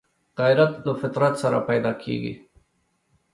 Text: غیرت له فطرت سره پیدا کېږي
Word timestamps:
غیرت 0.39 0.73
له 0.85 0.93
فطرت 1.01 1.33
سره 1.43 1.59
پیدا 1.69 1.91
کېږي 2.03 2.33